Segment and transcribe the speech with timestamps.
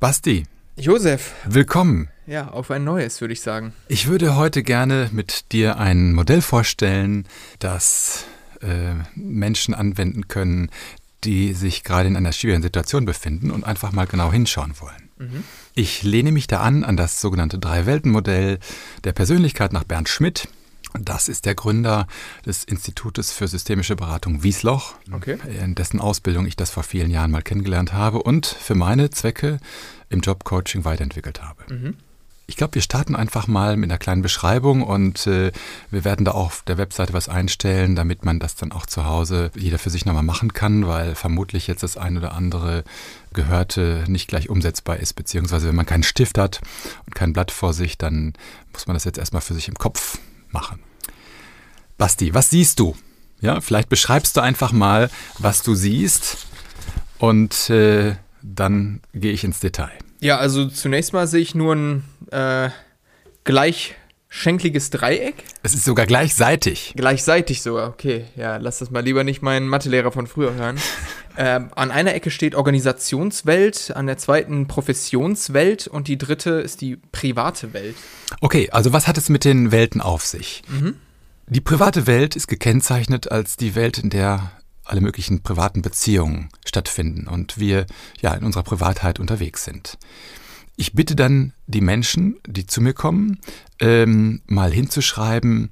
[0.00, 0.44] Basti,
[0.76, 2.08] Josef, willkommen.
[2.28, 3.72] ja, auf ein neues, würde ich sagen.
[3.88, 7.26] Ich würde heute gerne mit dir ein Modell vorstellen,
[7.58, 8.24] das
[8.60, 10.70] äh, Menschen anwenden können,
[11.24, 15.08] die sich gerade in einer schwierigen Situation befinden und einfach mal genau hinschauen wollen.
[15.74, 18.60] Ich lehne mich da an an das sogenannte Drei-Welten-Modell
[19.02, 20.46] der Persönlichkeit nach Bernd Schmidt.
[20.98, 22.06] Das ist der Gründer
[22.46, 25.38] des Institutes für systemische Beratung Wiesloch, Okay.
[25.62, 29.58] in dessen Ausbildung ich das vor vielen Jahren mal kennengelernt habe und für meine Zwecke
[30.08, 31.94] im Jobcoaching weiterentwickelt habe.
[32.50, 35.52] Ich glaube, wir starten einfach mal mit einer kleinen Beschreibung und äh,
[35.90, 39.04] wir werden da auch auf der Webseite was einstellen, damit man das dann auch zu
[39.04, 42.84] Hause jeder für sich nochmal machen kann, weil vermutlich jetzt das ein oder andere
[43.34, 46.62] Gehörte nicht gleich umsetzbar ist, beziehungsweise wenn man keinen Stift hat
[47.04, 48.32] und kein Blatt vor sich, dann
[48.72, 50.18] muss man das jetzt erstmal für sich im Kopf
[50.50, 50.80] machen.
[51.98, 52.96] Basti, was siehst du?
[53.40, 56.46] Ja, vielleicht beschreibst du einfach mal, was du siehst
[57.18, 59.90] und äh, dann gehe ich ins Detail.
[60.20, 62.70] Ja, also zunächst mal sehe ich nur ein äh,
[63.42, 65.42] gleichschenkliges Dreieck.
[65.64, 66.94] Es ist sogar gleichseitig.
[66.96, 67.88] Gleichseitig sogar.
[67.88, 70.76] Okay, ja, lass das mal lieber nicht meinen Mathelehrer von früher hören.
[71.36, 76.96] ähm, an einer Ecke steht Organisationswelt, an der zweiten Professionswelt und die dritte ist die
[76.96, 77.96] private Welt.
[78.40, 80.62] Okay, also was hat es mit den Welten auf sich?
[81.50, 84.52] Die private Welt ist gekennzeichnet als die Welt, in der
[84.84, 87.86] alle möglichen privaten Beziehungen stattfinden und wir
[88.20, 89.96] ja in unserer Privatheit unterwegs sind.
[90.76, 93.38] Ich bitte dann die Menschen, die zu mir kommen,
[93.80, 95.70] ähm, mal hinzuschreiben,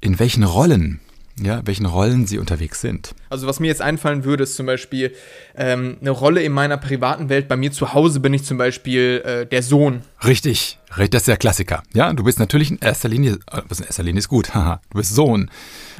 [0.00, 1.00] in welchen Rollen,
[1.44, 3.14] ja, welchen Rollen sie unterwegs sind.
[3.30, 5.14] Also was mir jetzt einfallen würde, ist zum Beispiel
[5.56, 7.48] ähm, eine Rolle in meiner privaten Welt.
[7.48, 10.02] Bei mir zu Hause bin ich zum Beispiel äh, der Sohn.
[10.24, 11.82] Richtig, das ist der Klassiker.
[11.94, 14.80] Ja, du bist natürlich in erster Linie, äh, was in erster Linie ist gut, haha,
[14.90, 15.50] du bist Sohn.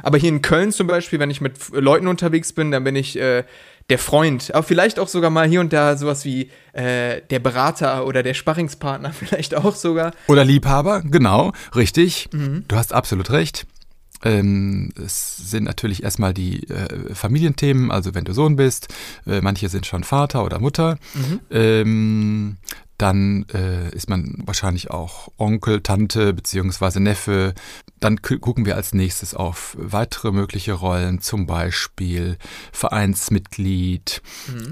[0.03, 3.17] Aber hier in Köln zum Beispiel, wenn ich mit Leuten unterwegs bin, dann bin ich
[3.19, 3.43] äh,
[3.89, 4.53] der Freund.
[4.53, 8.33] Aber vielleicht auch sogar mal hier und da sowas wie äh, der Berater oder der
[8.33, 10.13] Sparringspartner, vielleicht auch sogar.
[10.27, 12.29] Oder Liebhaber, genau, richtig.
[12.67, 13.65] Du hast absolut recht.
[14.23, 18.93] Ähm, es sind natürlich erstmal die äh, Familienthemen, also wenn du Sohn bist,
[19.25, 20.97] äh, manche sind schon Vater oder Mutter,
[21.51, 22.57] ähm,
[22.97, 27.53] dann äh, ist man wahrscheinlich auch Onkel, Tante beziehungsweise Neffe.
[27.99, 32.37] Dann gu- gucken wir als nächstes auf weitere mögliche Rollen, zum Beispiel
[32.71, 34.21] Vereinsmitglied,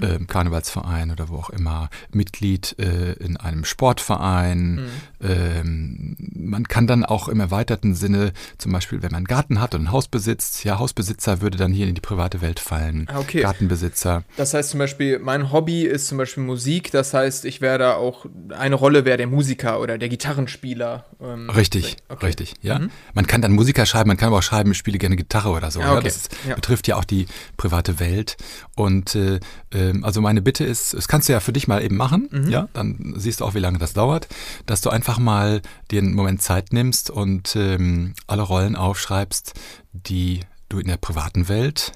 [0.02, 4.88] ähm, Karnevalsverein oder wo auch immer, Mitglied äh, in einem Sportverein.
[5.20, 9.74] Ähm, man kann dann auch im erweiterten Sinne, zum Beispiel, wenn man einen Garten hat
[9.74, 13.06] und ein Haus besitzt, ja, Hausbesitzer würde dann hier in die private Welt fallen.
[13.08, 13.42] Ah, okay.
[13.42, 14.24] Gartenbesitzer.
[14.36, 16.90] Das heißt zum Beispiel, mein Hobby ist zum Beispiel Musik.
[16.92, 21.04] Das heißt, ich wäre da auch, eine Rolle wäre der Musiker oder der Gitarrenspieler.
[21.20, 22.26] Ähm, Richtig, okay.
[22.26, 22.80] richtig, ja.
[23.18, 25.72] Man kann dann Musiker schreiben, man kann aber auch schreiben, ich spiele gerne Gitarre oder
[25.72, 25.80] so.
[25.80, 26.04] Ja, okay.
[26.04, 26.54] das Ja.
[26.54, 28.36] betrifft ja auch die private Welt.
[28.76, 29.40] Und äh,
[29.72, 32.48] ähm, also meine Bitte ist, das kannst du ja für dich mal eben machen, Mhm.
[32.48, 34.28] ja, dann siehst du auch, wie lange das dauert,
[34.66, 39.52] dass du einfach mal dir einen Moment Zeit nimmst und ähm, alle Rollen aufschreibst,
[39.92, 41.90] die du in der privaten Welt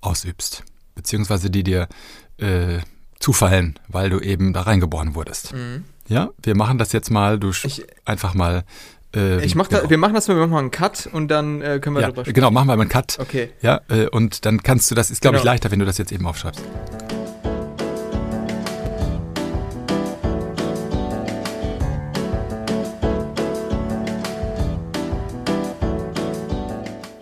[0.00, 0.62] ausübst,
[0.94, 1.88] beziehungsweise die dir
[2.38, 2.78] äh,
[3.18, 5.54] zufallen, weil du eben da reingeboren wurdest.
[6.06, 7.54] Ja, wir machen das jetzt mal, du Mhm.
[7.64, 8.62] Ich- einfach mal.
[9.14, 9.90] Ähm, Ich mach da, genau.
[9.90, 12.08] wir machen das mal, wir machen mal einen Cut und dann äh, können wir ja,
[12.08, 12.34] drüber sprechen.
[12.34, 13.18] genau, machen wir mal einen Cut.
[13.20, 13.50] Okay.
[13.60, 15.52] Ja, äh, und dann kannst du, das ist, glaube ich, Genau.
[15.52, 16.62] leichter, wenn du das jetzt eben aufschreibst.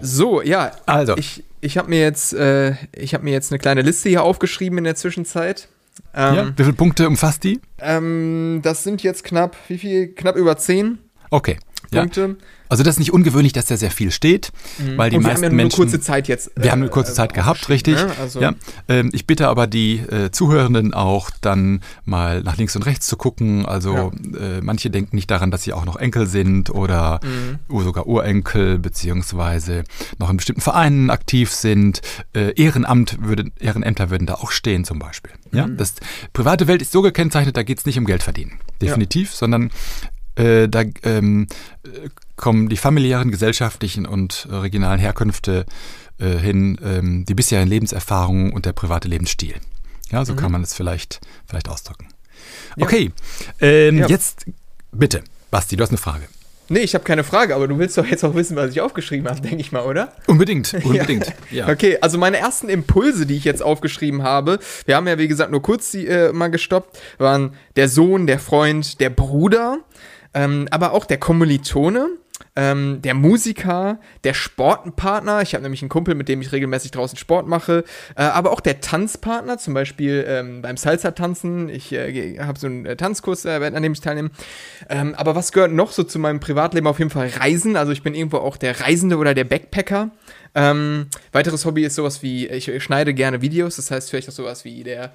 [0.01, 0.72] So, ja.
[0.87, 1.17] Also.
[1.17, 4.78] Ich, ich habe mir, jetzt, äh, ich hab mir jetzt eine kleine Liste hier aufgeschrieben
[4.78, 5.69] in der Zwischenzeit.
[6.15, 7.61] Ähm, ja, wie viele Punkte umfasst die?
[7.81, 10.09] ähm, das sind jetzt knapp, wie viel?
[10.15, 10.99] Knapp über 10
[11.33, 11.59] Okay.
[11.93, 12.03] Ja.
[12.03, 12.37] Punkte.
[12.69, 14.53] Also das ist nicht ungewöhnlich, dass da sehr viel steht,
[14.97, 15.83] weil die Und wir meisten haben ja nur Menschen.
[15.83, 16.53] eine kurze Zeit jetzt.
[16.55, 17.97] wir haben eine äh, kurze Zeit gehabt, richtig.
[17.97, 18.12] ne?
[18.21, 18.55] Also- ja.
[18.89, 23.17] ähm, ich bitte aber die äh, Zuhörenden auch dann mal nach links und rechts zu
[23.17, 23.67] gucken.
[23.67, 27.83] Also äh, manche denken nicht daran, dass sie auch noch Enkel sind oder Mhm.
[27.83, 29.83] sogar Urenkel beziehungsweise
[30.19, 32.03] noch in bestimmten Vereinen aktiv sind.
[32.34, 35.33] Äh, Ehrenamt würde, Ehrenämter würden da auch stehen zum Beispiel.
[35.53, 35.77] Ja, Mhm.
[35.77, 35.95] das
[36.33, 39.71] private Welt ist so gekennzeichnet, da geht es nicht um Geld verdienen, definitiv, sondern
[40.36, 41.47] äh, da ähm,
[41.84, 45.66] äh, kommen die familiären, gesellschaftlichen und regionalen Herkünfte
[46.18, 49.54] äh, hin, ähm, die bisherigen Lebenserfahrungen und der private Lebensstil.
[50.10, 52.09] Ja, so kann man es vielleicht, vielleicht ausdrücken.
[52.77, 52.84] Ja.
[52.86, 53.12] Okay,
[53.60, 54.06] ähm, Ja.
[54.09, 54.47] jetzt
[54.91, 56.24] bitte, Basti, du hast eine Frage.
[56.72, 59.28] Nee, ich habe keine Frage, aber du willst doch jetzt auch wissen, was ich aufgeschrieben
[59.28, 60.12] habe, denke ich mal, oder?
[60.28, 61.32] Unbedingt, unbedingt.
[61.50, 61.68] ja.
[61.68, 65.50] Okay, also meine ersten Impulse, die ich jetzt aufgeschrieben habe, wir haben ja wie gesagt
[65.50, 69.78] nur kurz die äh, mal gestoppt, waren der Sohn, der Freund, der Bruder,
[70.34, 72.09] ähm, aber auch der Kommilitone,
[72.56, 75.42] ähm, der Musiker, der Sportpartner.
[75.42, 77.84] Ich habe nämlich einen Kumpel, mit dem ich regelmäßig draußen Sport mache.
[78.16, 81.68] Äh, aber auch der Tanzpartner, zum Beispiel ähm, beim Salsa-Tanzen.
[81.68, 84.30] Ich äh, habe so einen äh, Tanzkurs, äh, an dem ich teilnehme.
[84.88, 86.86] Ähm, aber was gehört noch so zu meinem Privatleben?
[86.86, 87.77] Auf jeden Fall Reisen.
[87.77, 90.10] Also ich bin irgendwo auch der Reisende oder der Backpacker.
[90.54, 93.77] Ähm, weiteres Hobby ist sowas wie, ich schneide gerne Videos.
[93.77, 95.12] Das heißt vielleicht auch sowas wie der,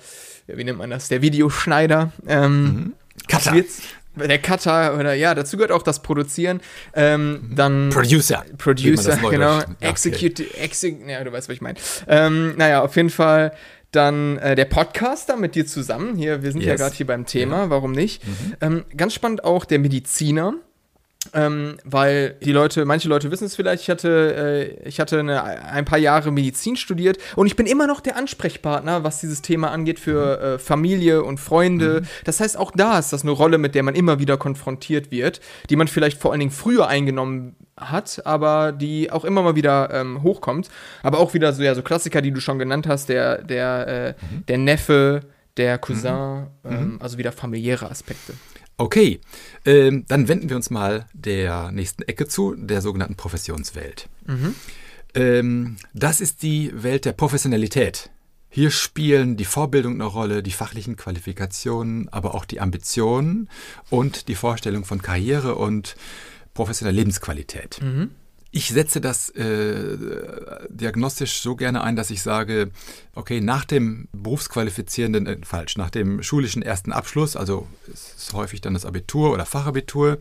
[0.47, 2.11] wie nennt man das, der Videoschneider.
[2.27, 2.93] Ähm, mhm.
[3.27, 3.55] Cutter
[4.15, 6.61] der Cutter oder ja, dazu gehört auch das Produzieren.
[6.93, 8.45] Ähm, dann Producer.
[8.57, 9.61] Producer, genau.
[9.79, 10.61] Execute, okay.
[10.61, 11.77] exec, ja, du weißt, was ich meine.
[12.07, 13.51] Ähm, naja, auf jeden Fall
[13.91, 16.15] dann äh, der Podcaster mit dir zusammen.
[16.15, 16.67] Hier, wir sind yes.
[16.67, 17.69] ja gerade hier beim Thema, ja.
[17.69, 18.25] warum nicht?
[18.25, 18.55] Mhm.
[18.61, 20.55] Ähm, ganz spannend auch der Mediziner.
[21.33, 25.43] Ähm, weil die Leute, manche Leute wissen es vielleicht, ich hatte, äh, ich hatte eine,
[25.43, 29.71] ein paar Jahre Medizin studiert und ich bin immer noch der Ansprechpartner, was dieses Thema
[29.71, 32.01] angeht für äh, Familie und Freunde.
[32.01, 32.07] Mhm.
[32.23, 35.41] Das heißt, auch da ist das eine Rolle, mit der man immer wieder konfrontiert wird,
[35.69, 39.89] die man vielleicht vor allen Dingen früher eingenommen hat, aber die auch immer mal wieder
[39.91, 40.69] ähm, hochkommt.
[41.03, 44.09] Aber auch wieder so, ja, so Klassiker, die du schon genannt hast, der, der, äh,
[44.11, 44.45] mhm.
[44.45, 45.21] der Neffe,
[45.57, 46.71] der Cousin, mhm.
[46.71, 46.97] ähm, mhm.
[47.01, 48.33] also wieder familiäre Aspekte.
[48.77, 49.21] Okay,
[49.65, 54.09] ähm, dann wenden wir uns mal der nächsten Ecke zu, der sogenannten Professionswelt.
[54.25, 54.55] Mhm.
[55.13, 58.09] Ähm, das ist die Welt der Professionalität.
[58.49, 63.49] Hier spielen die Vorbildung eine Rolle, die fachlichen Qualifikationen, aber auch die Ambitionen
[63.89, 65.95] und die Vorstellung von Karriere und
[66.53, 67.81] professioneller Lebensqualität.
[67.81, 68.11] Mhm.
[68.55, 69.97] Ich setze das äh,
[70.69, 72.71] diagnostisch so gerne ein, dass ich sage,
[73.13, 78.73] okay, nach dem berufsqualifizierenden, äh, falsch, nach dem schulischen ersten Abschluss, also ist häufig dann
[78.73, 80.19] das Abitur oder Fachabitur,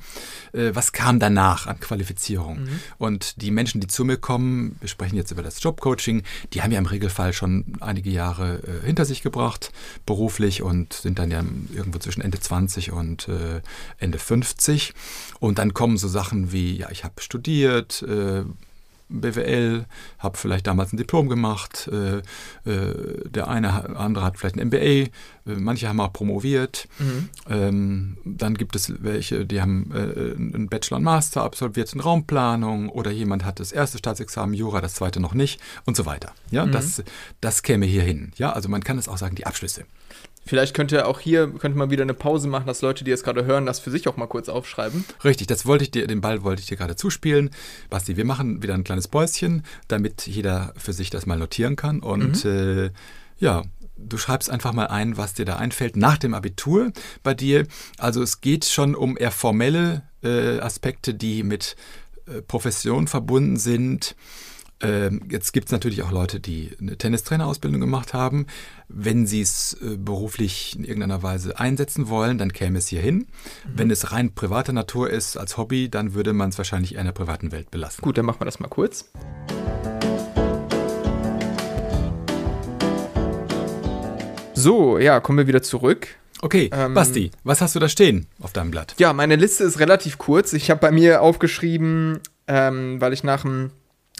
[0.53, 2.63] äh, was kam danach an Qualifizierung?
[2.63, 2.81] Mhm.
[2.99, 6.73] Und die Menschen, die zu mir kommen, wir sprechen jetzt über das Jobcoaching, die haben
[6.73, 9.71] ja im Regelfall schon einige Jahre äh, hinter sich gebracht,
[10.07, 13.61] beruflich und sind dann ja irgendwo zwischen Ende 20 und äh,
[13.99, 14.93] Ende 50.
[15.39, 18.24] Und dann kommen so Sachen wie, ja, ich habe studiert, äh,
[19.09, 19.85] BWL,
[20.19, 22.19] habe vielleicht damals ein Diplom gemacht, äh,
[22.69, 25.11] äh, der eine andere hat vielleicht ein MBA, äh,
[25.44, 26.88] manche haben auch promoviert.
[26.99, 27.29] Mhm.
[27.49, 32.88] Ähm, dann gibt es welche, die haben äh, einen Bachelor und Master absolviert in Raumplanung
[32.88, 36.32] oder jemand hat das erste Staatsexamen Jura, das zweite noch nicht und so weiter.
[36.50, 36.73] Ja, mhm.
[36.73, 37.03] das,
[37.41, 38.32] das käme hier hin.
[38.37, 39.85] Ja, also man kann es auch sagen, die Abschlüsse.
[40.46, 43.44] Vielleicht könnte auch hier, könnte man wieder eine Pause machen, dass Leute, die jetzt gerade
[43.46, 45.05] hören, das für sich auch mal kurz aufschreiben.
[45.25, 47.50] Richtig, das wollte ich dir, den Ball wollte ich dir gerade zuspielen.
[47.88, 52.00] Basti, wir machen wieder ein kleines Päuschen, damit jeder für sich das mal notieren kann.
[52.00, 52.50] Und mhm.
[52.50, 52.91] äh,
[53.38, 53.62] ja,
[53.96, 56.93] du schreibst einfach mal ein, was dir da einfällt nach dem Abitur
[57.23, 57.67] bei dir.
[57.99, 61.76] Also es geht schon um eher formelle äh, Aspekte, die mit
[62.26, 64.14] äh, Profession verbunden sind.
[64.81, 68.47] Ähm, jetzt gibt es natürlich auch Leute, die eine Tennistrainerausbildung gemacht haben.
[68.88, 73.15] Wenn sie es äh, beruflich in irgendeiner Weise einsetzen wollen, dann käme es hier hin.
[73.15, 73.26] Mhm.
[73.76, 77.12] Wenn es rein privater Natur ist als Hobby, dann würde man es wahrscheinlich in der
[77.12, 78.03] privaten Welt belassen.
[78.03, 79.11] Gut, dann machen wir das mal kurz.
[84.55, 86.09] So, ja, kommen wir wieder zurück.
[86.41, 88.94] Okay, ähm, Basti, was hast du da stehen auf deinem Blatt?
[88.99, 90.53] Ja, meine Liste ist relativ kurz.
[90.53, 93.70] Ich habe bei mir aufgeschrieben, ähm, weil ich nach dem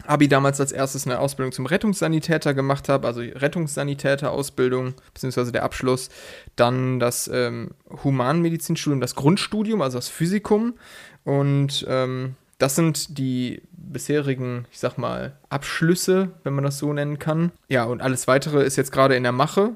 [0.06, 6.11] Abi damals als erstes eine Ausbildung zum Rettungssanitäter gemacht habe, also Rettungssanitäter-Ausbildung, beziehungsweise der Abschluss.
[6.56, 7.70] Dann das ähm,
[8.02, 10.75] Humanmedizinstudium, das Grundstudium, also das Physikum.
[11.25, 17.19] Und ähm, das sind die bisherigen, ich sag mal, Abschlüsse, wenn man das so nennen
[17.19, 17.52] kann.
[17.69, 19.70] Ja, und alles weitere ist jetzt gerade in der Mache.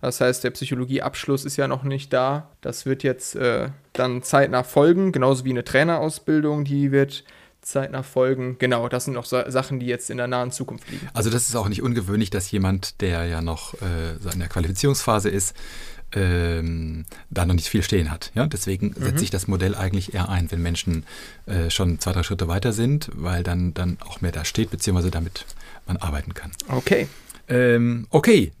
[0.00, 2.50] Das heißt, der Psychologieabschluss ist ja noch nicht da.
[2.60, 7.24] Das wird jetzt äh, dann zeitnah folgen, genauso wie eine Trainerausbildung, die wird
[7.66, 8.56] zeitnah folgen.
[8.58, 11.08] Genau, das sind noch Sachen, die jetzt in der nahen Zukunft liegen.
[11.14, 15.28] Also das ist auch nicht ungewöhnlich, dass jemand, der ja noch äh, in der Qualifizierungsphase
[15.28, 15.54] ist,
[16.12, 18.30] ähm, da noch nicht viel stehen hat.
[18.34, 18.46] Ja?
[18.46, 19.02] Deswegen mhm.
[19.02, 21.04] setzt sich das Modell eigentlich eher ein, wenn Menschen
[21.46, 25.10] äh, schon zwei, drei Schritte weiter sind, weil dann, dann auch mehr da steht, beziehungsweise
[25.10, 25.44] damit
[25.86, 26.52] man arbeiten kann.
[26.68, 27.08] Okay.
[27.48, 28.52] Ähm, okay,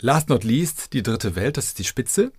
[0.00, 2.32] last not least, die dritte Welt, das ist die Spitze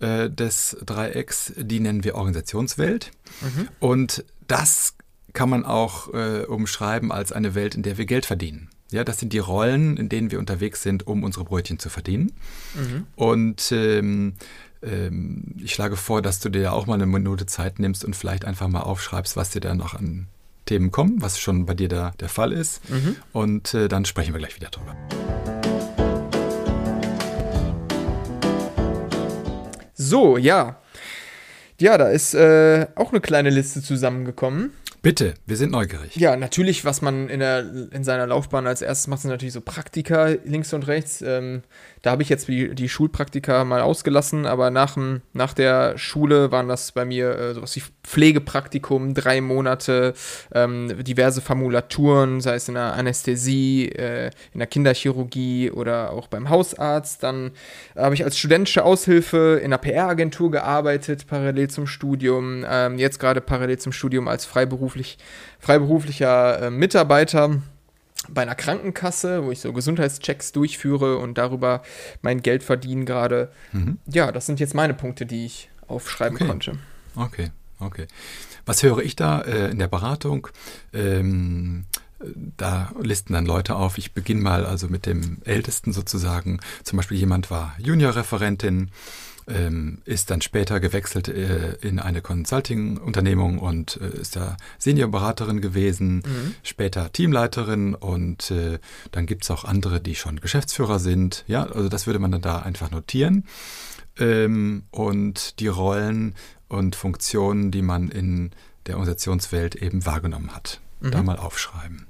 [0.00, 3.12] äh, des Dreiecks, die nennen wir Organisationswelt.
[3.40, 3.68] Mhm.
[3.78, 4.94] Und das
[5.32, 8.68] kann man auch äh, umschreiben als eine Welt, in der wir Geld verdienen.
[8.90, 12.32] Ja, das sind die Rollen, in denen wir unterwegs sind, um unsere Brötchen zu verdienen.
[12.74, 13.06] Mhm.
[13.14, 14.34] Und ähm,
[14.82, 18.44] ähm, ich schlage vor, dass du dir auch mal eine Minute Zeit nimmst und vielleicht
[18.44, 20.26] einfach mal aufschreibst, was dir da noch an
[20.66, 22.88] Themen kommen, was schon bei dir da der Fall ist.
[22.90, 23.16] Mhm.
[23.32, 24.96] Und äh, dann sprechen wir gleich wieder drüber.
[29.94, 30.80] So, ja.
[31.78, 34.72] Ja, da ist äh, auch eine kleine Liste zusammengekommen.
[35.02, 36.14] Bitte, wir sind neugierig.
[36.16, 39.62] Ja, natürlich, was man in, der, in seiner Laufbahn als erstes macht, sind natürlich so
[39.62, 41.22] Praktika links und rechts.
[41.22, 41.62] Ähm,
[42.02, 44.96] da habe ich jetzt die, die, Schulpraktika mal ausgelassen, aber nach,
[45.32, 50.14] nach der Schule waren das bei mir äh, sowas wie Pflegepraktikum, drei Monate,
[50.54, 56.48] ähm, diverse Formulaturen, sei es in der Anästhesie, äh, in der Kinderchirurgie oder auch beim
[56.48, 57.22] Hausarzt.
[57.22, 57.52] Dann
[57.96, 62.64] habe ich als studentische Aushilfe in einer PR-Agentur gearbeitet, parallel zum Studium.
[62.68, 64.46] Ähm, jetzt gerade parallel zum Studium als
[64.90, 65.18] freiberuflich,
[65.58, 67.62] freiberuflicher äh, Mitarbeiter
[68.28, 71.82] bei einer Krankenkasse, wo ich so Gesundheitschecks durchführe und darüber
[72.22, 73.50] mein Geld verdiene gerade.
[73.72, 73.98] Mhm.
[74.06, 76.46] Ja, das sind jetzt meine Punkte, die ich aufschreiben okay.
[76.46, 76.78] konnte.
[77.16, 78.06] Okay, okay.
[78.66, 80.48] Was höre ich da äh, in der Beratung?
[80.92, 81.86] Ähm,
[82.58, 83.96] da listen dann Leute auf.
[83.96, 86.60] Ich beginne mal also mit dem Ältesten sozusagen.
[86.84, 88.90] Zum Beispiel jemand war Juniorreferentin
[89.50, 96.16] ähm, ist dann später gewechselt äh, in eine Consulting-Unternehmung und äh, ist da Seniorberaterin gewesen,
[96.16, 96.54] mhm.
[96.62, 98.78] später Teamleiterin und äh,
[99.12, 101.44] dann gibt es auch andere, die schon Geschäftsführer sind.
[101.46, 103.44] Ja, also das würde man dann da einfach notieren.
[104.18, 106.34] Ähm, und die Rollen
[106.68, 108.50] und Funktionen, die man in
[108.86, 111.10] der Organisationswelt eben wahrgenommen hat, mhm.
[111.10, 112.06] da mal aufschreiben.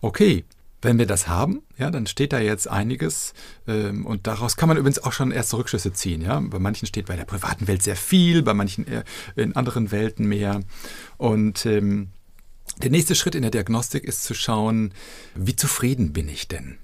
[0.00, 0.44] Okay,
[0.82, 3.34] wenn wir das haben, ja, dann steht da jetzt einiges
[3.66, 6.22] ähm, und daraus kann man übrigens auch schon erste Rückschlüsse ziehen.
[6.22, 6.40] Ja?
[6.40, 8.86] Bei manchen steht bei der privaten Welt sehr viel, bei manchen
[9.36, 10.60] in anderen Welten mehr.
[11.16, 12.08] Und ähm,
[12.82, 14.92] der nächste Schritt in der Diagnostik ist zu schauen,
[15.34, 16.78] wie zufrieden bin ich denn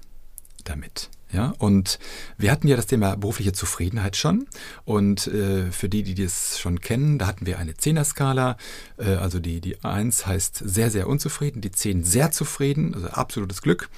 [0.63, 1.09] damit?
[1.33, 1.97] Ja, und
[2.37, 4.45] wir hatten ja das Thema berufliche Zufriedenheit schon.
[4.85, 8.55] Und äh, für die, die das schon kennen, da hatten wir eine Zehner-Skala.
[8.97, 13.63] Äh, also die, die 1 heißt sehr, sehr unzufrieden, die 10 sehr zufrieden, also absolutes
[13.63, 13.89] Glück.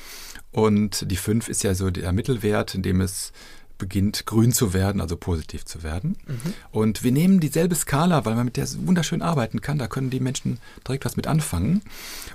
[0.52, 3.34] Und die 5 ist ja so der Mittelwert, in dem es
[3.78, 6.18] beginnt grün zu werden, also positiv zu werden.
[6.26, 6.54] Mhm.
[6.72, 9.78] Und wir nehmen dieselbe Skala, weil man mit der wunderschön arbeiten kann.
[9.78, 11.82] Da können die Menschen direkt was mit anfangen.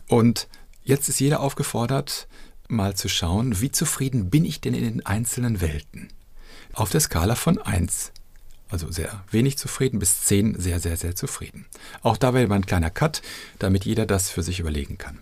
[0.09, 0.49] Und
[0.85, 2.28] jetzt ist jeder aufgefordert,
[2.71, 6.09] mal zu schauen, wie zufrieden bin ich denn in den einzelnen Welten.
[6.73, 8.12] Auf der Skala von 1,
[8.69, 11.67] also sehr wenig zufrieden, bis 10 sehr, sehr, sehr zufrieden.
[12.03, 13.23] Auch da wäre ein kleiner Cut,
[13.59, 15.19] damit jeder das für sich überlegen kann.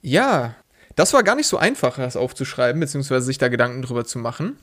[0.00, 0.54] Ja,
[0.96, 4.58] das war gar nicht so einfach, das aufzuschreiben, beziehungsweise sich da Gedanken drüber zu machen.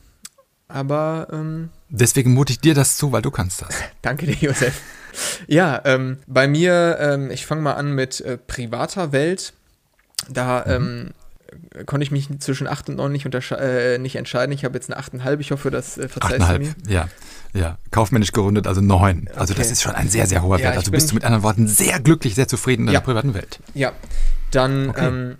[0.68, 1.28] Aber.
[1.32, 3.76] Ähm, Deswegen mute ich dir das zu, weil du kannst das.
[4.02, 4.82] Danke dir, Josef.
[5.48, 9.54] Ja, ähm, bei mir, ähm, ich fange mal an mit äh, privater Welt.
[10.30, 11.14] Da mhm.
[11.78, 14.52] ähm, konnte ich mich zwischen 8 und 9 nicht, äh, nicht entscheiden.
[14.52, 15.40] Ich habe jetzt eine 8,5.
[15.40, 16.76] Ich hoffe, das äh, verzeiht mir.
[16.88, 17.08] Ja,
[17.54, 17.78] ja.
[17.92, 19.30] Kaufmännisch gerundet, also 9.
[19.36, 19.62] Also okay.
[19.62, 20.78] das ist schon ein sehr, sehr hoher ja, Wert.
[20.78, 23.00] Also bist du mit anderen Worten sehr glücklich, sehr zufrieden in ja.
[23.00, 23.60] der privaten Welt.
[23.74, 23.94] Ja.
[24.52, 25.36] Dann okay.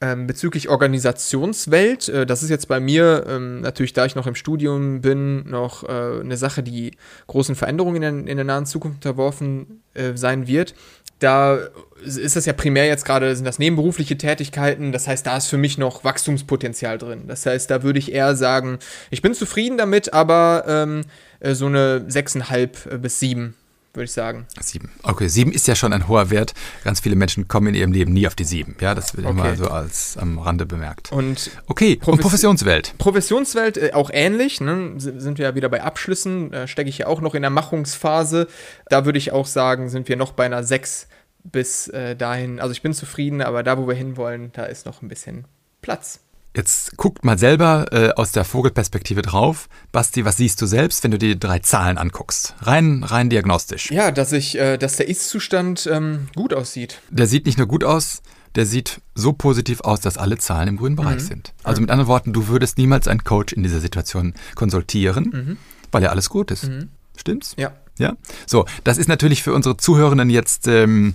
[0.00, 4.34] Ähm, bezüglich Organisationswelt, äh, das ist jetzt bei mir ähm, natürlich, da ich noch im
[4.34, 6.92] Studium bin, noch äh, eine Sache, die
[7.26, 10.74] großen Veränderungen in der, in der nahen Zukunft unterworfen äh, sein wird.
[11.18, 11.58] Da
[12.02, 15.58] ist das ja primär jetzt gerade, sind das nebenberufliche Tätigkeiten, das heißt, da ist für
[15.58, 17.24] mich noch Wachstumspotenzial drin.
[17.28, 18.78] Das heißt, da würde ich eher sagen,
[19.10, 21.02] ich bin zufrieden damit, aber ähm,
[21.40, 23.54] äh, so eine 6,5 bis 7
[23.92, 24.46] würde ich sagen.
[24.60, 24.90] Sieben.
[25.02, 26.54] Okay, sieben ist ja schon ein hoher Wert.
[26.84, 28.76] Ganz viele Menschen kommen in ihrem Leben nie auf die sieben.
[28.80, 29.38] Ja, das wird okay.
[29.38, 31.10] immer so als am Rande bemerkt.
[31.12, 32.94] Und okay, Profes und Professionswelt.
[32.98, 34.60] Professionswelt äh, auch ähnlich.
[34.60, 34.94] Ne?
[34.96, 36.50] Sind wir ja wieder bei Abschlüssen.
[36.50, 38.46] Da stecke ich ja auch noch in der Machungsphase.
[38.88, 41.08] Da würde ich auch sagen, sind wir noch bei einer sechs
[41.42, 42.60] bis äh, dahin.
[42.60, 45.46] Also ich bin zufrieden, aber da, wo wir hinwollen, da ist noch ein bisschen
[45.82, 46.20] Platz.
[46.56, 49.68] Jetzt guckt mal selber äh, aus der Vogelperspektive drauf.
[49.92, 52.56] Basti, was siehst du selbst, wenn du dir die drei Zahlen anguckst?
[52.62, 53.90] Rein, rein diagnostisch.
[53.92, 57.00] Ja, dass ich, äh, dass der Ist-Zustand ähm, gut aussieht.
[57.10, 58.22] Der sieht nicht nur gut aus,
[58.56, 61.26] der sieht so positiv aus, dass alle Zahlen im grünen Bereich mhm.
[61.26, 61.54] sind.
[61.62, 65.56] Also mit anderen Worten, du würdest niemals einen Coach in dieser Situation konsultieren, mhm.
[65.92, 66.64] weil ja alles gut ist.
[66.64, 66.88] Mhm.
[67.16, 67.54] Stimmt's?
[67.58, 67.72] Ja.
[67.98, 68.16] Ja.
[68.46, 71.14] So, das ist natürlich für unsere Zuhörenden jetzt ähm,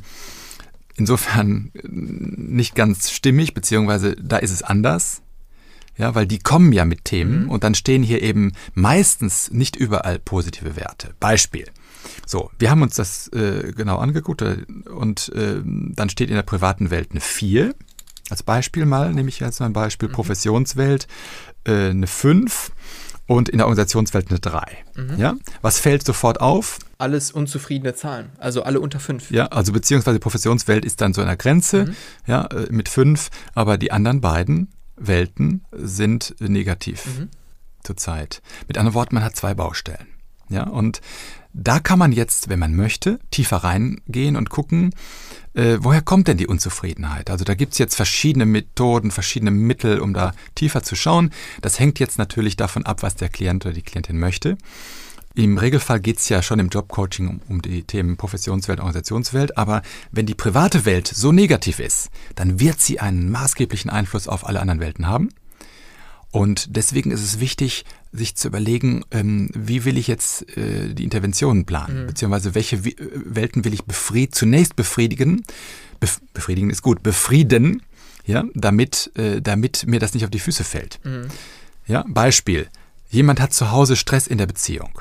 [0.95, 5.23] insofern nicht ganz stimmig, beziehungsweise da ist es anders.
[5.97, 7.49] Ja, weil die kommen ja mit Themen mhm.
[7.49, 11.13] und dann stehen hier eben meistens nicht überall positive Werte.
[11.19, 11.65] Beispiel.
[12.25, 14.57] So, wir haben uns das äh, genau angeguckt äh,
[14.89, 17.73] und äh, dann steht in der privaten Welt eine 4.
[18.29, 20.13] Als Beispiel mal, nehme ich jetzt mal ein Beispiel, mhm.
[20.13, 21.07] Professionswelt
[21.65, 22.71] äh, eine 5
[23.27, 24.63] und in der Organisationswelt eine 3.
[24.95, 25.17] Mhm.
[25.17, 25.35] Ja?
[25.61, 26.79] Was fällt sofort auf?
[26.97, 29.31] Alles unzufriedene Zahlen, also alle unter 5.
[29.31, 31.95] Ja, also beziehungsweise Professionswelt ist dann so in der Grenze, mhm.
[32.27, 37.29] ja, äh, mit 5, aber die anderen beiden Welten sind negativ mhm.
[37.83, 38.41] zurzeit.
[38.67, 40.07] Mit anderen Worten, man hat zwei Baustellen.
[40.49, 41.01] Ja, und
[41.53, 44.93] da kann man jetzt, wenn man möchte, tiefer reingehen und gucken,
[45.53, 47.29] äh, woher kommt denn die Unzufriedenheit?
[47.29, 51.31] Also da gibt es jetzt verschiedene Methoden, verschiedene Mittel, um da tiefer zu schauen.
[51.61, 54.57] Das hängt jetzt natürlich davon ab, was der Klient oder die Klientin möchte.
[55.35, 59.81] Im Regelfall geht es ja schon im Jobcoaching um, um die Themen Professionswelt, Organisationswelt, aber
[60.11, 64.61] wenn die private Welt so negativ ist, dann wird sie einen maßgeblichen Einfluss auf alle
[64.61, 65.29] anderen Welten haben.
[66.31, 71.03] Und deswegen ist es wichtig, sich zu überlegen, ähm, wie will ich jetzt äh, die
[71.03, 72.07] Interventionen planen, mhm.
[72.07, 75.43] beziehungsweise welche w Welten will ich befried zunächst befriedigen.
[75.99, 77.83] Bef befriedigen ist gut, befrieden,
[78.25, 80.99] ja, damit, äh, damit mir das nicht auf die Füße fällt.
[81.03, 81.27] Mhm.
[81.87, 82.67] Ja, Beispiel.
[83.09, 84.99] Jemand hat zu Hause Stress in der Beziehung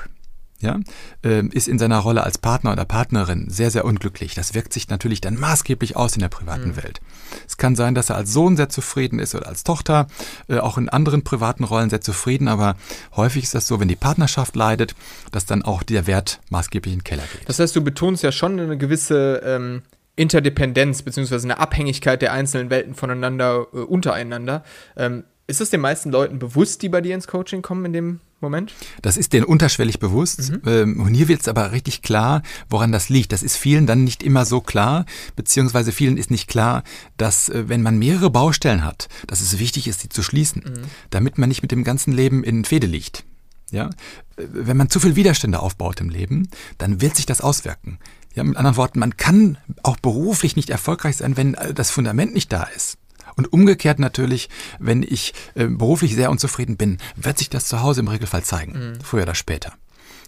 [0.61, 0.79] ja,
[1.23, 4.35] ähm, ist in seiner Rolle als Partner oder Partnerin sehr, sehr unglücklich.
[4.35, 6.77] Das wirkt sich natürlich dann maßgeblich aus in der privaten mhm.
[6.77, 7.01] Welt.
[7.47, 10.07] Es kann sein, dass er als Sohn sehr zufrieden ist oder als Tochter,
[10.47, 12.75] äh, auch in anderen privaten Rollen sehr zufrieden, aber
[13.15, 14.95] häufig ist das so, wenn die Partnerschaft leidet,
[15.31, 17.47] dass dann auch der Wert maßgeblich in den Keller geht.
[17.47, 19.81] Das heißt, du betonst ja schon eine gewisse ähm,
[20.15, 21.35] Interdependenz bzw.
[21.35, 24.63] eine Abhängigkeit der einzelnen Welten voneinander äh, untereinander.
[24.95, 28.19] Ähm, ist es den meisten Leuten bewusst, die bei dir ins Coaching kommen in dem
[28.45, 28.73] Moment?
[29.01, 30.51] Das ist denen unterschwellig bewusst.
[30.51, 30.61] Mhm.
[30.65, 33.31] Ähm, und hier wird es aber richtig klar, woran das liegt.
[33.31, 36.83] Das ist vielen dann nicht immer so klar, beziehungsweise vielen ist nicht klar,
[37.17, 40.83] dass äh, wenn man mehrere Baustellen hat, dass es wichtig ist, sie zu schließen, mhm.
[41.09, 43.25] damit man nicht mit dem ganzen Leben in Fehde liegt.
[43.71, 43.89] Ja?
[44.37, 47.99] Äh, wenn man zu viel Widerstände aufbaut im Leben, dann wird sich das auswirken.
[48.35, 52.33] Ja, mit anderen Worten, man kann auch beruflich nicht erfolgreich sein, wenn äh, das Fundament
[52.33, 52.97] nicht da ist.
[53.35, 54.49] Und umgekehrt natürlich,
[54.79, 58.73] wenn ich äh, beruflich sehr unzufrieden bin, wird sich das zu Hause im Regelfall zeigen,
[58.73, 59.01] mhm.
[59.01, 59.73] früher oder später.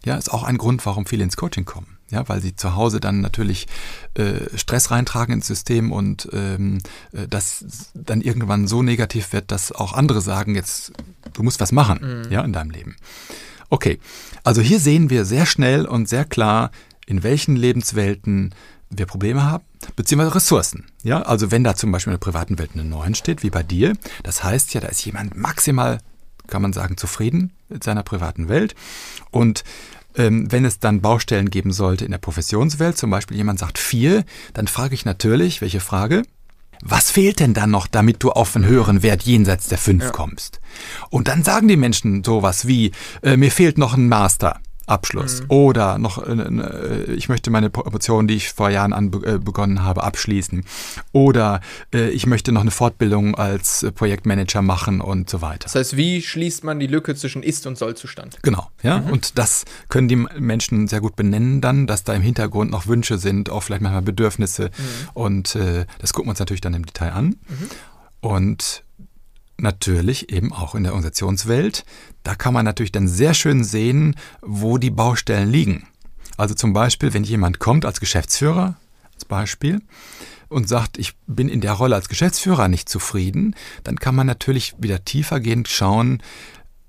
[0.05, 1.97] Ja, ist auch ein Grund, warum viele ins Coaching kommen.
[2.09, 3.67] Ja, weil sie zu Hause dann natürlich
[4.13, 6.77] äh, Stress reintragen ins System und ähm,
[7.11, 10.93] äh, das dann irgendwann so negativ wird, dass auch andere sagen, jetzt,
[11.33, 12.31] du musst was machen, mhm.
[12.31, 12.95] ja, in deinem Leben.
[13.69, 13.99] Okay,
[14.45, 16.71] also hier sehen wir sehr schnell und sehr klar,
[17.05, 18.55] in welchen Lebenswelten
[18.89, 19.63] wir Probleme haben,
[19.96, 20.86] beziehungsweise Ressourcen.
[21.03, 23.63] Ja, also wenn da zum Beispiel in der privaten Welt eine 9 steht, wie bei
[23.63, 26.00] dir, das heißt ja, da ist jemand maximal,
[26.48, 28.75] kann man sagen, zufrieden mit seiner privaten Welt.
[29.32, 29.63] Und
[30.15, 34.24] ähm, wenn es dann Baustellen geben sollte in der Professionswelt, zum Beispiel jemand sagt 4,
[34.53, 36.24] dann frage ich natürlich, welche Frage?
[36.82, 40.10] Was fehlt denn dann noch, damit du auf einen höheren Wert jenseits der 5 ja.
[40.12, 40.60] kommst?
[41.10, 42.91] Und dann sagen die Menschen sowas wie,
[43.24, 44.60] äh, mir fehlt noch ein Master.
[44.88, 45.41] Abschluss.
[45.41, 45.46] Mhm.
[45.50, 49.84] Oder noch, äh, äh, ich möchte meine Promotion, die ich vor Jahren an, äh, begonnen
[49.84, 50.63] habe, abschließen.
[51.12, 51.62] Oder
[51.94, 55.63] äh, ich möchte noch eine Fortbildung als Projektmanager machen und so weiter.
[55.63, 58.39] Das heißt, wie schließt man die Lücke zwischen Ist- und Sollzustand?
[58.41, 59.00] Genau, ja.
[59.00, 59.12] Mhm.
[59.12, 63.18] Und das können die Menschen sehr gut benennen dann, dass da im Hintergrund noch Wünsche
[63.18, 64.66] sind, auch vielleicht manchmal Bedürfnisse.
[64.66, 65.09] Mhm.
[65.14, 65.57] Und
[66.00, 67.25] das gucken wir uns natürlich dann im Detail an.
[67.25, 67.70] Mhm.
[68.22, 68.83] Und
[69.57, 71.85] natürlich eben auch in der Organisationswelt.
[72.24, 75.87] Da kann man natürlich dann sehr schön sehen, wo die Baustellen liegen.
[76.37, 78.75] Also zum Beispiel, wenn jemand kommt als Geschäftsführer,
[79.13, 79.81] als Beispiel,
[80.50, 84.75] und sagt, ich bin in der Rolle als Geschäftsführer nicht zufrieden, dann kann man natürlich
[84.77, 86.22] wieder tiefergehend schauen,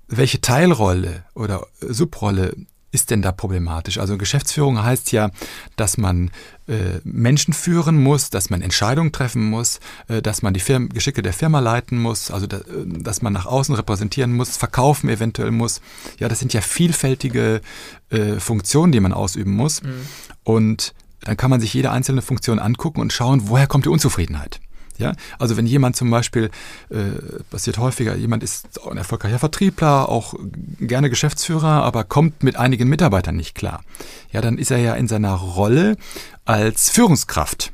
[0.07, 2.55] welche Teilrolle oder Subrolle
[2.91, 3.99] ist denn da problematisch?
[3.99, 5.29] Also Geschäftsführung heißt ja,
[5.75, 6.31] dass man
[6.67, 11.21] äh, Menschen führen muss, dass man Entscheidungen treffen muss, äh, dass man die Firma, Geschicke
[11.21, 15.51] der Firma leiten muss, also da, äh, dass man nach außen repräsentieren muss, verkaufen eventuell
[15.51, 15.81] muss.
[16.19, 17.61] Ja, das sind ja vielfältige
[18.09, 19.83] äh, Funktionen, die man ausüben muss.
[19.83, 20.05] Mhm.
[20.43, 24.59] Und dann kann man sich jede einzelne Funktion angucken und schauen, woher kommt die Unzufriedenheit.
[24.99, 26.51] Ja, also wenn jemand zum Beispiel,
[26.89, 30.33] äh, passiert häufiger, jemand ist ein erfolgreicher Vertriebler, auch
[30.79, 33.81] gerne Geschäftsführer, aber kommt mit einigen Mitarbeitern nicht klar.
[34.31, 35.95] Ja, dann ist er ja in seiner Rolle
[36.43, 37.71] als Führungskraft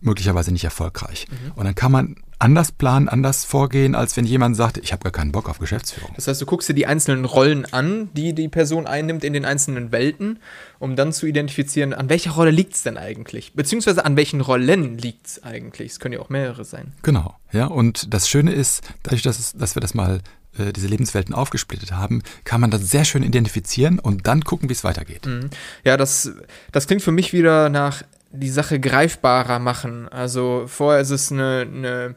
[0.00, 1.28] möglicherweise nicht erfolgreich.
[1.30, 1.52] Mhm.
[1.54, 5.12] Und dann kann man anders planen, anders vorgehen, als wenn jemand sagt, ich habe gar
[5.12, 6.12] keinen Bock auf Geschäftsführung.
[6.14, 9.44] Das heißt, du guckst dir die einzelnen Rollen an, die die Person einnimmt in den
[9.44, 10.38] einzelnen Welten,
[10.78, 13.52] um dann zu identifizieren, an welcher Rolle liegt es denn eigentlich?
[13.54, 15.92] Beziehungsweise an welchen Rollen liegt es eigentlich?
[15.92, 16.92] Es können ja auch mehrere sein.
[17.02, 17.66] Genau, ja.
[17.66, 20.20] Und das Schöne ist, dadurch, dass, es, dass wir das mal
[20.58, 24.72] äh, diese Lebenswelten aufgesplittet haben, kann man das sehr schön identifizieren und dann gucken, wie
[24.72, 25.26] es weitergeht.
[25.26, 25.50] Mhm.
[25.84, 26.32] Ja, das,
[26.72, 30.08] das klingt für mich wieder nach die Sache greifbarer machen.
[30.08, 32.14] Also vorher ist es eine, eine,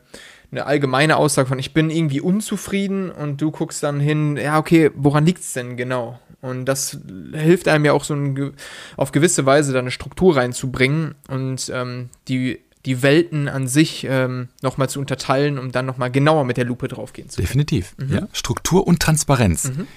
[0.52, 4.92] eine allgemeine Aussage von, ich bin irgendwie unzufrieden und du guckst dann hin, ja, okay,
[4.96, 6.20] woran liegt es denn genau?
[6.42, 6.98] Und das
[7.34, 8.54] hilft einem ja auch so ein,
[8.98, 14.50] auf gewisse Weise da eine Struktur reinzubringen und ähm, die, die Welten an sich ähm,
[14.64, 17.46] nochmal zu unterteilen, um dann nochmal genauer mit der Lupe draufgehen zu können.
[17.46, 18.14] Definitiv, mhm.
[18.14, 18.28] ja.
[18.34, 19.66] Struktur und Transparenz.
[19.66, 19.88] Mhm.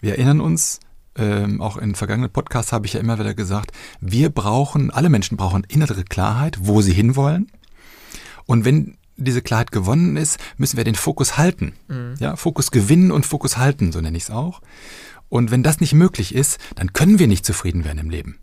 [0.00, 0.80] Wir erinnern uns,
[1.20, 5.36] ähm, auch in vergangenen Podcasts habe ich ja immer wieder gesagt, wir brauchen, alle Menschen
[5.36, 7.50] brauchen innere Klarheit, wo sie hinwollen.
[8.46, 11.74] Und wenn diese Klarheit gewonnen ist, müssen wir den Fokus halten.
[11.88, 12.14] Mhm.
[12.18, 14.60] Ja, Fokus gewinnen und Fokus halten, so nenne ich es auch.
[15.28, 18.38] Und wenn das nicht möglich ist, dann können wir nicht zufrieden werden im Leben.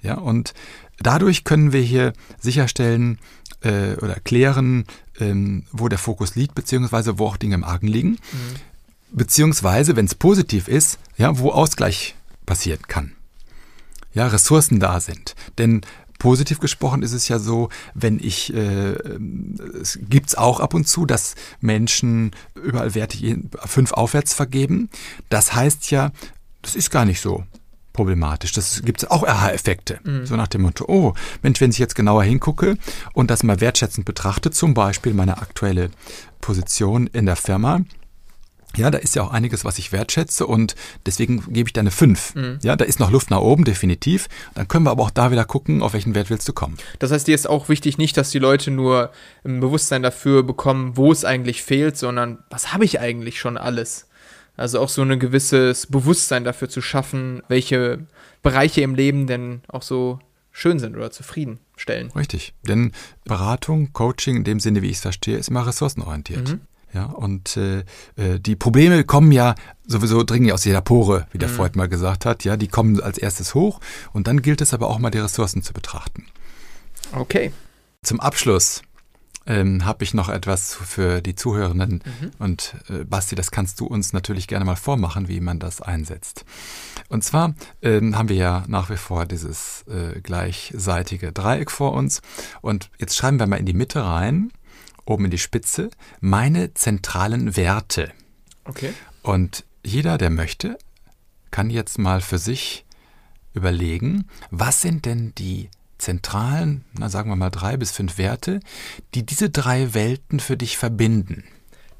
[0.00, 0.54] Ja, und
[1.00, 3.18] dadurch können wir hier sicherstellen
[3.62, 4.86] äh, oder klären,
[5.18, 8.10] ähm, wo der Fokus liegt, beziehungsweise wo auch Dinge im Argen liegen.
[8.10, 8.67] Mhm
[9.12, 12.14] beziehungsweise, wenn es positiv ist, ja, wo Ausgleich
[12.46, 13.12] passieren kann.
[14.12, 15.34] Ja, Ressourcen da sind.
[15.58, 15.82] Denn
[16.18, 18.94] positiv gesprochen ist es ja so, wenn ich, äh,
[19.80, 23.18] es gibt's auch ab und zu, dass Menschen überall Werte
[23.66, 24.88] fünf aufwärts vergeben.
[25.28, 26.12] Das heißt ja,
[26.62, 27.44] das ist gar nicht so
[27.92, 28.52] problematisch.
[28.52, 29.98] Das gibt auch Aha-Effekte.
[30.04, 30.24] Mhm.
[30.24, 32.76] So nach dem Motto, oh, Mensch, wenn ich jetzt genauer hingucke
[33.12, 35.90] und das mal wertschätzend betrachte, zum Beispiel meine aktuelle
[36.40, 37.80] Position in der Firma,
[38.78, 41.90] ja, da ist ja auch einiges, was ich wertschätze und deswegen gebe ich da eine
[41.90, 42.34] 5.
[42.34, 42.58] Mhm.
[42.62, 44.28] Ja, da ist noch Luft nach oben, definitiv.
[44.54, 46.76] Dann können wir aber auch da wieder gucken, auf welchen Wert willst du kommen.
[46.98, 49.10] Das heißt, dir ist auch wichtig, nicht, dass die Leute nur
[49.44, 54.06] ein Bewusstsein dafür bekommen, wo es eigentlich fehlt, sondern was habe ich eigentlich schon alles?
[54.56, 58.06] Also auch so ein gewisses Bewusstsein dafür zu schaffen, welche
[58.42, 60.18] Bereiche im Leben denn auch so
[60.50, 62.10] schön sind oder zufriedenstellen.
[62.12, 62.54] Richtig.
[62.66, 62.92] Denn
[63.24, 66.48] Beratung, Coaching in dem Sinne, wie ich es verstehe, ist immer ressourcenorientiert.
[66.48, 66.60] Mhm.
[66.92, 67.80] Ja, und äh,
[68.16, 69.54] äh, die Probleme kommen ja
[69.86, 71.54] sowieso dringend aus jeder Pore, wie der mhm.
[71.54, 72.44] Freud mal gesagt hat.
[72.44, 73.80] Ja, die kommen als erstes hoch
[74.12, 76.26] und dann gilt es aber auch mal die Ressourcen zu betrachten.
[77.12, 77.52] Okay.
[78.02, 78.82] Zum Abschluss
[79.48, 82.02] ähm, habe ich noch etwas für die Zuhörenden.
[82.04, 82.30] Mhm.
[82.38, 86.44] Und äh, Basti, das kannst du uns natürlich gerne mal vormachen, wie man das einsetzt.
[87.08, 92.20] Und zwar ähm, haben wir ja nach wie vor dieses äh, gleichseitige Dreieck vor uns.
[92.60, 94.52] Und jetzt schreiben wir mal in die Mitte rein,
[95.08, 95.90] oben in die Spitze,
[96.20, 98.12] meine zentralen Werte.
[98.64, 98.92] Okay.
[99.22, 100.78] Und jeder, der möchte,
[101.50, 102.84] kann jetzt mal für sich
[103.54, 108.60] überlegen, was sind denn die zentralen, na sagen wir mal drei bis fünf Werte,
[109.14, 111.44] die diese drei Welten für dich verbinden?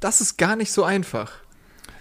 [0.01, 1.33] Das ist gar nicht so einfach.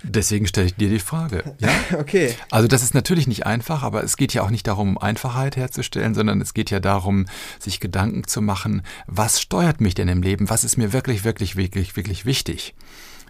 [0.04, 1.56] Deswegen stelle ich dir die Frage.
[1.60, 1.70] Ja?
[2.00, 2.36] okay.
[2.52, 6.14] Also das ist natürlich nicht einfach, aber es geht ja auch nicht darum, Einfachheit herzustellen,
[6.14, 7.26] sondern es geht ja darum,
[7.60, 10.50] sich Gedanken zu machen, was steuert mich denn im Leben?
[10.50, 12.76] Was ist mir wirklich, wirklich, wirklich, wirklich wichtig?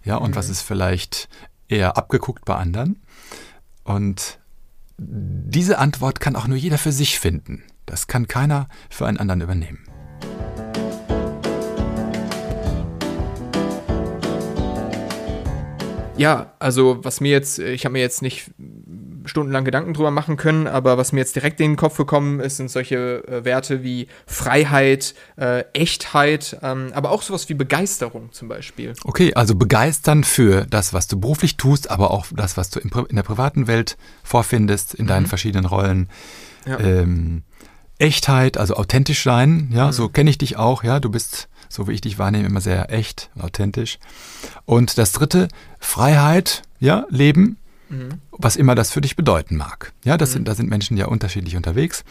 [0.03, 0.35] Ja, und mhm.
[0.35, 1.29] was ist vielleicht
[1.67, 3.01] eher abgeguckt bei anderen?
[3.83, 4.39] Und
[4.97, 7.63] diese Antwort kann auch nur jeder für sich finden.
[7.85, 9.79] Das kann keiner für einen anderen übernehmen.
[16.17, 18.51] Ja, also was mir jetzt, ich habe mir jetzt nicht
[19.25, 22.57] stundenlang Gedanken drüber machen können, aber was mir jetzt direkt in den Kopf gekommen ist,
[22.57, 28.47] sind solche äh, Werte wie Freiheit, äh, Echtheit, ähm, aber auch sowas wie Begeisterung zum
[28.47, 28.93] Beispiel.
[29.03, 32.89] Okay, also begeistern für das, was du beruflich tust, aber auch das, was du in,
[33.09, 35.27] in der privaten Welt vorfindest, in deinen mhm.
[35.27, 36.09] verschiedenen Rollen.
[36.65, 36.79] Ja.
[36.79, 37.43] Ähm,
[37.99, 39.91] Echtheit, also authentisch sein, ja, mhm.
[39.91, 42.91] so kenne ich dich auch, ja, du bist, so wie ich dich wahrnehme, immer sehr
[42.91, 43.99] echt, authentisch.
[44.65, 45.47] Und das dritte,
[45.79, 47.57] Freiheit, ja, Leben,
[47.89, 48.21] mhm.
[48.31, 49.93] was immer das für dich bedeuten mag.
[50.03, 50.33] Ja, das mhm.
[50.33, 52.03] sind, da sind Menschen ja unterschiedlich unterwegs.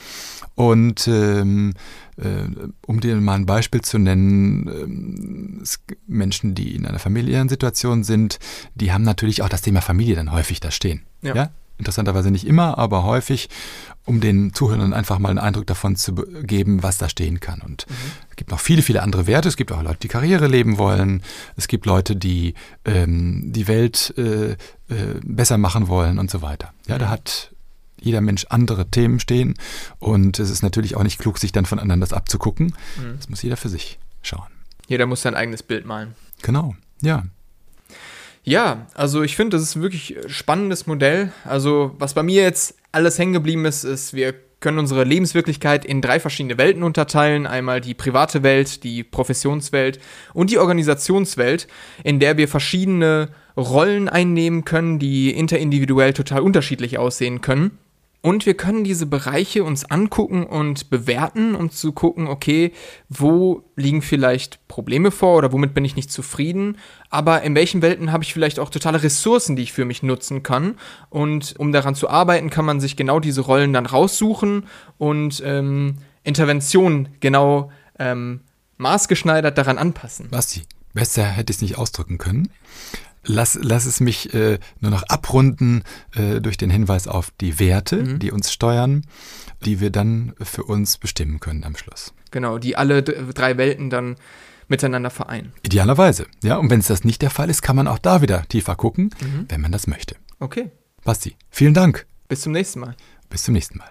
[0.55, 1.75] Und ähm,
[2.17, 2.49] äh,
[2.87, 5.63] um dir mal ein Beispiel zu nennen, ähm,
[6.07, 8.39] Menschen, die in einer familiären Situation sind,
[8.75, 11.03] die haben natürlich auch das Thema Familie dann häufig da stehen.
[11.21, 11.35] Ja.
[11.35, 11.51] ja?
[11.79, 13.49] Interessanterweise nicht immer, aber häufig
[14.07, 17.61] um den Zuhörern einfach mal einen Eindruck davon zu geben, was da stehen kann.
[17.61, 17.95] Und mhm.
[18.31, 19.49] es gibt noch viele, viele andere Werte.
[19.49, 21.23] Es gibt auch Leute, die Karriere leben wollen.
[21.57, 24.57] Es gibt Leute, die ähm, die Welt äh, äh,
[25.23, 26.73] besser machen wollen und so weiter.
[26.87, 27.01] Ja, mhm.
[27.01, 27.53] da hat
[28.01, 29.55] jeder Mensch andere Themen stehen.
[29.99, 32.67] Und es ist natürlich auch nicht klug, sich dann von anderen das abzugucken.
[32.67, 33.17] Mhm.
[33.17, 34.47] Das muss jeder für sich schauen.
[34.87, 36.15] Jeder muss sein eigenes Bild malen.
[36.43, 37.25] Genau, ja.
[38.49, 41.33] Ja, also ich finde, das ist ein wirklich spannendes Modell.
[41.45, 46.01] Also was bei mir jetzt alles hängen geblieben ist, ist, wir können unsere Lebenswirklichkeit in
[46.01, 47.49] drei verschiedene Welten unterteilen.
[47.49, 49.99] Einmal die private Welt, die Professionswelt
[50.33, 51.67] und die Organisationswelt,
[52.05, 57.79] in der wir verschiedene Rollen einnehmen können, die interindividuell total unterschiedlich aussehen können.
[58.27, 62.73] Und wir können diese Bereiche uns angucken und bewerten, um zu gucken, okay,
[63.09, 66.77] wo liegen vielleicht Probleme vor oder womit bin ich nicht zufrieden,
[67.09, 70.43] aber in welchen Welten habe ich vielleicht auch totale Ressourcen, die ich für mich nutzen
[70.43, 70.75] kann.
[71.09, 74.67] Und um daran zu arbeiten, kann man sich genau diese Rollen dann raussuchen
[74.99, 78.41] und ähm, Interventionen genau ähm,
[78.79, 80.31] maßgeschneidert daran anpassen.
[80.31, 80.63] Basti,
[80.95, 82.51] besser hätte ich es nicht ausdrücken können.
[83.27, 85.83] Lass, lass es mich äh, nur noch abrunden
[86.15, 88.19] äh, durch den Hinweis auf die Werte, mhm.
[88.19, 89.05] die uns steuern,
[89.65, 92.15] die wir dann für uns bestimmen können am Schluss.
[92.31, 94.17] Genau, die alle drei Welten dann
[94.69, 95.53] miteinander vereinen.
[95.63, 96.57] Idealerweise, ja.
[96.57, 99.11] Und wenn es das nicht der Fall ist, kann man auch da wieder tiefer gucken,
[99.21, 99.47] mhm.
[99.49, 100.17] wenn man das möchte.
[100.39, 100.71] Okay.
[101.05, 102.07] Basti, vielen Dank.
[102.29, 102.97] Bis zum nächsten Mal.
[103.31, 103.89] Bis zum nächsten Mal.